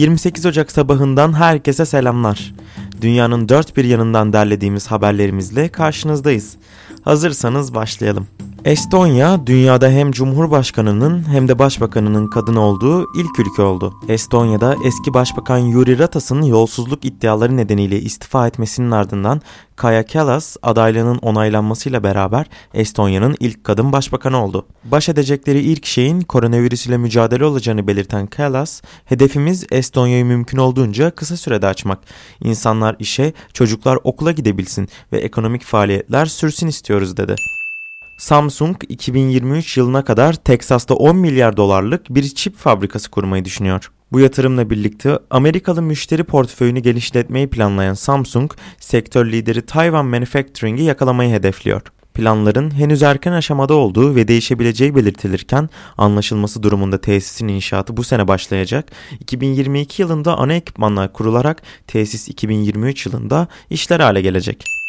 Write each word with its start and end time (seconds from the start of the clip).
28 0.00 0.46
Ocak 0.46 0.72
sabahından 0.72 1.32
herkese 1.32 1.86
selamlar. 1.86 2.54
Dünyanın 3.00 3.48
dört 3.48 3.76
bir 3.76 3.84
yanından 3.84 4.32
derlediğimiz 4.32 4.86
haberlerimizle 4.86 5.68
karşınızdayız. 5.68 6.56
Hazırsanız 7.02 7.74
başlayalım. 7.74 8.26
Estonya 8.64 9.46
dünyada 9.46 9.90
hem 9.90 10.12
Cumhurbaşkanının 10.12 11.28
hem 11.28 11.48
de 11.48 11.58
Başbakanının 11.58 12.26
kadın 12.26 12.56
olduğu 12.56 13.06
ilk 13.14 13.38
ülke 13.38 13.62
oldu. 13.62 13.94
Estonya'da 14.08 14.76
eski 14.84 15.14
Başbakan 15.14 15.58
Yuri 15.58 15.98
Ratas'ın 15.98 16.42
yolsuzluk 16.42 17.04
iddiaları 17.04 17.56
nedeniyle 17.56 18.00
istifa 18.00 18.46
etmesinin 18.46 18.90
ardından 18.90 19.40
Kaya 19.76 20.06
Kallas 20.06 20.56
adaylığının 20.62 21.18
onaylanmasıyla 21.18 22.02
beraber 22.02 22.46
Estonya'nın 22.74 23.36
ilk 23.40 23.64
kadın 23.64 23.92
başbakanı 23.92 24.44
oldu. 24.44 24.66
Baş 24.84 25.08
edecekleri 25.08 25.60
ilk 25.60 25.86
şeyin 25.86 26.20
koronavirüs 26.20 26.86
ile 26.86 26.96
mücadele 26.96 27.44
olacağını 27.44 27.86
belirten 27.86 28.26
Kallas, 28.26 28.82
hedefimiz 29.04 29.64
Estonya'yı 29.70 30.24
mümkün 30.24 30.58
olduğunca 30.58 31.10
kısa 31.10 31.36
sürede 31.36 31.66
açmak. 31.66 31.98
İnsanlar 32.44 32.96
işe, 32.98 33.32
çocuklar 33.52 33.98
okula 34.04 34.32
gidebilsin 34.32 34.88
ve 35.12 35.18
ekonomik 35.18 35.64
faaliyetler 35.64 36.26
sürsün 36.26 36.66
istiyoruz 36.66 37.16
dedi. 37.16 37.36
Samsung 38.20 38.76
2023 38.88 39.76
yılına 39.76 40.04
kadar 40.04 40.32
Teksas'ta 40.34 40.94
10 40.94 41.16
milyar 41.16 41.56
dolarlık 41.56 42.10
bir 42.10 42.22
çip 42.22 42.56
fabrikası 42.56 43.10
kurmayı 43.10 43.44
düşünüyor. 43.44 43.90
Bu 44.12 44.20
yatırımla 44.20 44.70
birlikte 44.70 45.18
Amerikalı 45.30 45.82
müşteri 45.82 46.24
portföyünü 46.24 46.80
genişletmeyi 46.80 47.50
planlayan 47.50 47.94
Samsung, 47.94 48.52
sektör 48.80 49.26
lideri 49.26 49.66
Taiwan 49.66 50.06
Manufacturing'i 50.06 50.82
yakalamayı 50.82 51.30
hedefliyor. 51.30 51.82
Planların 52.14 52.70
henüz 52.70 53.02
erken 53.02 53.32
aşamada 53.32 53.74
olduğu 53.74 54.14
ve 54.14 54.28
değişebileceği 54.28 54.96
belirtilirken 54.96 55.68
anlaşılması 55.98 56.62
durumunda 56.62 57.00
tesisin 57.00 57.48
inşaatı 57.48 57.96
bu 57.96 58.04
sene 58.04 58.28
başlayacak. 58.28 58.92
2022 59.20 60.02
yılında 60.02 60.38
ana 60.38 60.54
ekipmanlar 60.54 61.12
kurularak 61.12 61.62
tesis 61.86 62.28
2023 62.28 63.06
yılında 63.06 63.48
işler 63.70 64.00
hale 64.00 64.20
gelecek. 64.20 64.79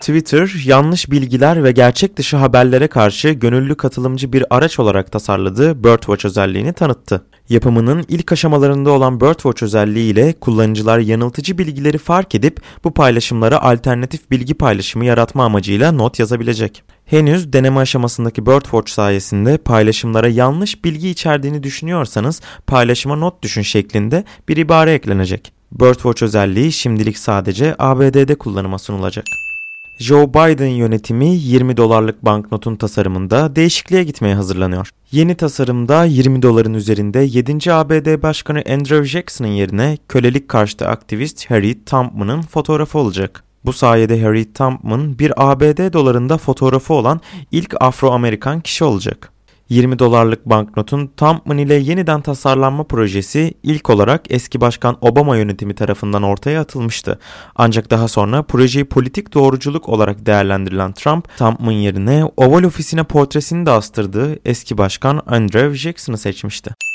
Twitter, 0.00 0.62
yanlış 0.64 1.10
bilgiler 1.10 1.64
ve 1.64 1.72
gerçek 1.72 2.16
dışı 2.16 2.36
haberlere 2.36 2.88
karşı 2.88 3.30
gönüllü 3.30 3.74
katılımcı 3.74 4.32
bir 4.32 4.44
araç 4.50 4.78
olarak 4.78 5.12
tasarladığı 5.12 5.84
Birdwatch 5.84 6.24
özelliğini 6.24 6.72
tanıttı. 6.72 7.24
Yapımının 7.48 8.04
ilk 8.08 8.32
aşamalarında 8.32 8.90
olan 8.90 9.20
Birdwatch 9.20 9.62
özelliği 9.62 10.12
ile 10.12 10.32
kullanıcılar 10.32 10.98
yanıltıcı 10.98 11.58
bilgileri 11.58 11.98
fark 11.98 12.34
edip 12.34 12.60
bu 12.84 12.94
paylaşımlara 12.94 13.62
alternatif 13.62 14.30
bilgi 14.30 14.54
paylaşımı 14.54 15.04
yaratma 15.04 15.44
amacıyla 15.44 15.92
not 15.92 16.18
yazabilecek. 16.18 16.82
Henüz 17.04 17.52
deneme 17.52 17.80
aşamasındaki 17.80 18.46
Birdwatch 18.46 18.90
sayesinde 18.92 19.58
paylaşımlara 19.58 20.28
yanlış 20.28 20.84
bilgi 20.84 21.08
içerdiğini 21.08 21.62
düşünüyorsanız 21.62 22.40
paylaşıma 22.66 23.16
not 23.16 23.42
düşün 23.42 23.62
şeklinde 23.62 24.24
bir 24.48 24.56
ibare 24.56 24.92
eklenecek. 24.92 25.52
Birdwatch 25.72 26.22
özelliği 26.22 26.72
şimdilik 26.72 27.18
sadece 27.18 27.74
ABD'de 27.78 28.34
kullanıma 28.34 28.78
sunulacak. 28.78 29.24
Joe 29.98 30.28
Biden 30.34 30.66
yönetimi 30.66 31.26
20 31.26 31.76
dolarlık 31.76 32.24
banknotun 32.24 32.76
tasarımında 32.76 33.56
değişikliğe 33.56 34.04
gitmeye 34.04 34.34
hazırlanıyor. 34.34 34.90
Yeni 35.12 35.34
tasarımda 35.34 36.04
20 36.04 36.42
doların 36.42 36.74
üzerinde 36.74 37.18
7. 37.18 37.72
ABD 37.72 38.22
Başkanı 38.22 38.62
Andrew 38.70 39.04
Jackson'ın 39.04 39.48
yerine 39.48 39.98
kölelik 40.08 40.48
karşıtı 40.48 40.88
aktivist 40.88 41.50
Harry 41.50 41.84
Trumpman'ın 41.84 42.42
fotoğrafı 42.42 42.98
olacak. 42.98 43.44
Bu 43.64 43.72
sayede 43.72 44.22
Harry 44.22 44.52
Trumpman 44.52 45.18
bir 45.18 45.32
ABD 45.36 45.92
dolarında 45.92 46.38
fotoğrafı 46.38 46.94
olan 46.94 47.20
ilk 47.52 47.74
Afro-Amerikan 47.80 48.60
kişi 48.60 48.84
olacak. 48.84 49.32
20 49.68 49.98
dolarlık 49.98 50.46
banknotun 50.46 51.06
Tampman 51.16 51.58
ile 51.58 51.74
yeniden 51.74 52.20
tasarlanma 52.20 52.84
projesi 52.84 53.54
ilk 53.62 53.90
olarak 53.90 54.22
eski 54.30 54.60
başkan 54.60 54.96
Obama 55.00 55.36
yönetimi 55.36 55.74
tarafından 55.74 56.22
ortaya 56.22 56.60
atılmıştı. 56.60 57.18
Ancak 57.56 57.90
daha 57.90 58.08
sonra 58.08 58.42
projeyi 58.42 58.84
politik 58.84 59.34
doğruculuk 59.34 59.88
olarak 59.88 60.26
değerlendirilen 60.26 60.92
Trump, 60.92 61.38
Tampman 61.38 61.72
yerine 61.72 62.24
Oval 62.36 62.64
ofisine 62.64 63.02
portresini 63.02 63.66
de 63.66 63.70
astırdığı 63.70 64.38
eski 64.44 64.78
başkan 64.78 65.22
Andrew 65.26 65.74
Jackson'ı 65.74 66.18
seçmişti. 66.18 66.87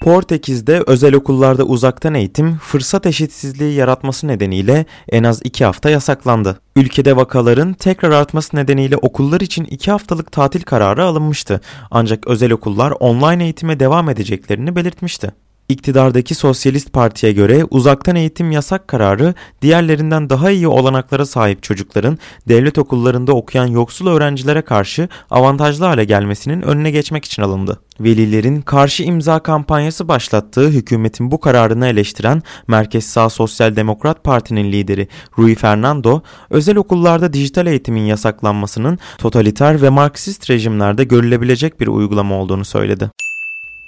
Portekiz'de 0.00 0.82
özel 0.86 1.14
okullarda 1.14 1.64
uzaktan 1.64 2.14
eğitim 2.14 2.58
fırsat 2.58 3.06
eşitsizliği 3.06 3.74
yaratması 3.74 4.28
nedeniyle 4.28 4.84
en 5.08 5.24
az 5.24 5.40
2 5.44 5.64
hafta 5.64 5.90
yasaklandı. 5.90 6.60
Ülkede 6.76 7.16
vakaların 7.16 7.72
tekrar 7.72 8.10
artması 8.10 8.56
nedeniyle 8.56 8.96
okullar 8.96 9.40
için 9.40 9.64
2 9.64 9.90
haftalık 9.90 10.32
tatil 10.32 10.62
kararı 10.62 11.04
alınmıştı. 11.04 11.60
Ancak 11.90 12.26
özel 12.26 12.52
okullar 12.52 12.90
online 12.90 13.44
eğitime 13.44 13.80
devam 13.80 14.08
edeceklerini 14.08 14.76
belirtmişti. 14.76 15.32
İktidardaki 15.68 16.34
Sosyalist 16.34 16.92
Parti'ye 16.92 17.32
göre 17.32 17.64
uzaktan 17.70 18.16
eğitim 18.16 18.50
yasak 18.50 18.88
kararı 18.88 19.34
diğerlerinden 19.62 20.30
daha 20.30 20.50
iyi 20.50 20.68
olanaklara 20.68 21.26
sahip 21.26 21.62
çocukların 21.62 22.18
devlet 22.48 22.78
okullarında 22.78 23.32
okuyan 23.32 23.66
yoksul 23.66 24.06
öğrencilere 24.06 24.62
karşı 24.62 25.08
avantajlı 25.30 25.84
hale 25.84 26.04
gelmesinin 26.04 26.62
önüne 26.62 26.90
geçmek 26.90 27.24
için 27.24 27.42
alındı. 27.42 27.80
Velilerin 28.00 28.60
karşı 28.60 29.02
imza 29.02 29.38
kampanyası 29.38 30.08
başlattığı 30.08 30.68
hükümetin 30.68 31.30
bu 31.30 31.40
kararını 31.40 31.86
eleştiren 31.86 32.42
Merkez 32.68 33.04
Sağ 33.04 33.30
Sosyal 33.30 33.76
Demokrat 33.76 34.24
Parti'nin 34.24 34.72
lideri 34.72 35.08
Rui 35.38 35.54
Fernando, 35.54 36.22
özel 36.50 36.76
okullarda 36.76 37.32
dijital 37.32 37.66
eğitimin 37.66 38.02
yasaklanmasının 38.02 38.98
totaliter 39.18 39.82
ve 39.82 39.88
Marksist 39.88 40.50
rejimlerde 40.50 41.04
görülebilecek 41.04 41.80
bir 41.80 41.86
uygulama 41.86 42.34
olduğunu 42.34 42.64
söyledi. 42.64 43.10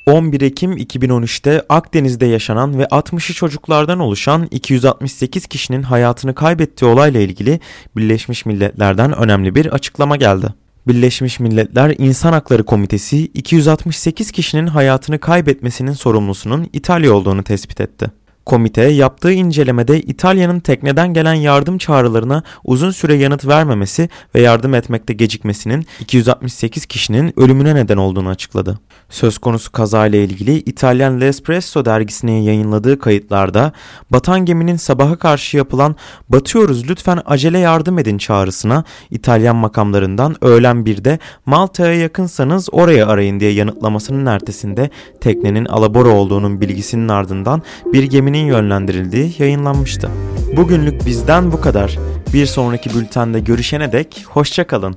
11 0.06 0.40
Ekim 0.40 0.72
2013'te 0.76 1.62
Akdeniz'de 1.68 2.26
yaşanan 2.26 2.78
ve 2.78 2.82
60'ı 2.82 3.34
çocuklardan 3.34 3.98
oluşan 3.98 4.48
268 4.50 5.46
kişinin 5.46 5.82
hayatını 5.82 6.34
kaybettiği 6.34 6.90
olayla 6.90 7.20
ilgili 7.20 7.60
Birleşmiş 7.96 8.46
Milletler'den 8.46 9.12
önemli 9.12 9.54
bir 9.54 9.66
açıklama 9.66 10.16
geldi. 10.16 10.46
Birleşmiş 10.88 11.40
Milletler 11.40 11.94
İnsan 11.98 12.32
Hakları 12.32 12.64
Komitesi 12.64 13.24
268 13.24 14.32
kişinin 14.32 14.66
hayatını 14.66 15.18
kaybetmesinin 15.18 15.92
sorumlusunun 15.92 16.70
İtalya 16.72 17.12
olduğunu 17.12 17.42
tespit 17.42 17.80
etti. 17.80 18.10
Komite 18.46 18.82
yaptığı 18.82 19.32
incelemede 19.32 20.00
İtalya'nın 20.00 20.60
tekneden 20.60 21.14
gelen 21.14 21.34
yardım 21.34 21.78
çağrılarına 21.78 22.42
uzun 22.64 22.90
süre 22.90 23.14
yanıt 23.14 23.46
vermemesi 23.46 24.08
ve 24.34 24.40
yardım 24.40 24.74
etmekte 24.74 25.12
gecikmesinin 25.14 25.86
268 26.00 26.86
kişinin 26.86 27.40
ölümüne 27.40 27.74
neden 27.74 27.96
olduğunu 27.96 28.28
açıkladı. 28.28 28.78
Söz 29.10 29.38
konusu 29.38 29.72
kazayla 29.72 30.18
ilgili 30.18 30.58
İtalyan 30.58 31.20
L'Espresso 31.20 31.84
dergisine 31.84 32.42
yayınladığı 32.42 32.98
kayıtlarda 32.98 33.72
batan 34.10 34.44
geminin 34.44 34.76
sabaha 34.76 35.16
karşı 35.16 35.56
yapılan 35.56 35.96
batıyoruz 36.28 36.90
lütfen 36.90 37.22
acele 37.26 37.58
yardım 37.58 37.98
edin 37.98 38.18
çağrısına 38.18 38.84
İtalyan 39.10 39.56
makamlarından 39.56 40.44
öğlen 40.44 40.76
1'de 40.76 41.18
Malta'ya 41.46 41.94
yakınsanız 41.94 42.68
oraya 42.72 43.06
arayın 43.06 43.40
diye 43.40 43.50
yanıtlamasının 43.50 44.26
ertesinde 44.26 44.90
teknenin 45.20 45.64
alabora 45.64 46.08
olduğunun 46.08 46.60
bilgisinin 46.60 47.08
ardından 47.08 47.62
bir 47.92 48.02
geminin 48.02 48.35
yönlendirildiği 48.44 49.34
yayınlanmıştı. 49.38 50.10
Bugünlük 50.56 51.06
bizden 51.06 51.52
bu 51.52 51.60
kadar. 51.60 51.98
Bir 52.32 52.46
sonraki 52.46 52.94
bültende 52.94 53.40
görüşene 53.40 53.92
dek 53.92 54.24
hoşçakalın. 54.28 54.96